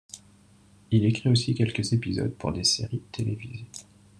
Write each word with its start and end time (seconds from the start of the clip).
Il 0.89 1.05
écrit 1.05 1.29
aussi 1.29 1.53
quelques 1.53 1.93
épisodes 1.93 2.33
pour 2.33 2.51
des 2.51 2.63
séries 2.63 3.03
télévisées. 3.11 3.67